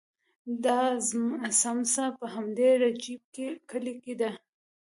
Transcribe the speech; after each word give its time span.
دا 0.65 0.79
څمڅه 1.59 2.05
په 2.17 2.25
همدې 2.33 2.69
رجیب 2.83 3.21
کلي 3.69 3.93
کې 4.03 4.13
ده. 4.21 4.31